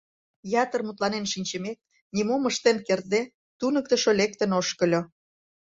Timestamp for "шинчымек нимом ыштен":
1.33-2.77